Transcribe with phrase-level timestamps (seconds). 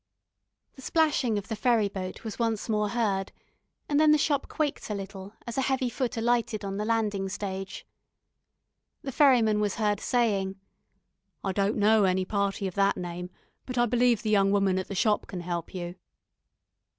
[0.73, 3.31] The splashing of the ferry boat was once more heard,
[3.87, 7.29] and then the shop quaked a little as a heavy foot alighted on the landing
[7.29, 7.85] stage.
[9.03, 10.59] The ferryman was heard saying:
[11.43, 13.29] "I don't know any party of that name,
[13.67, 15.93] but I believe the young woman at the shop can help you."